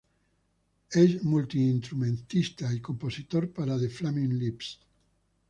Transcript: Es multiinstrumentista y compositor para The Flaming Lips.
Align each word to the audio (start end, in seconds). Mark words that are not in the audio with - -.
Es 0.89 1.23
multiinstrumentista 1.23 2.73
y 2.73 2.79
compositor 2.81 3.51
para 3.51 3.77
The 3.77 3.87
Flaming 3.89 4.39
Lips. 4.39 4.79